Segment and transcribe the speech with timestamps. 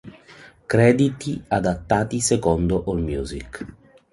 [0.65, 3.65] Crediti adattati secondo AllMusic.